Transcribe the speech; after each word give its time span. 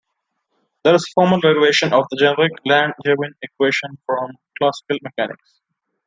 There 0.83 0.95
is 0.95 1.03
a 1.03 1.13
formal 1.13 1.41
derivation 1.41 1.93
of 1.93 2.05
a 2.11 2.15
generic 2.15 2.53
Langevin 2.67 3.35
equation 3.43 3.99
from 4.07 4.31
classical 4.59 4.97
mechanics. 5.03 5.61